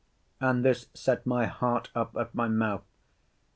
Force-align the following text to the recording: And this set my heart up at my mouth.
And 0.39 0.65
this 0.65 0.87
set 0.95 1.27
my 1.27 1.45
heart 1.45 1.91
up 1.93 2.17
at 2.17 2.33
my 2.33 2.47
mouth. 2.47 2.81